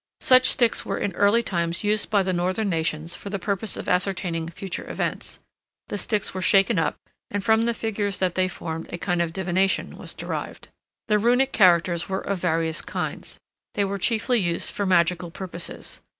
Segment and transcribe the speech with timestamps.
[0.21, 3.87] Such sticks were in early times used by the northern nations for the purpose of
[3.87, 5.37] ascertaining future events.
[5.89, 6.95] The sticks were shaken up,
[7.29, 10.69] and from the figures that they formed a kind of divination was derived.
[11.07, 13.39] The Runic characters were of various kinds.
[13.75, 16.01] They were chiefly used for magical purposes.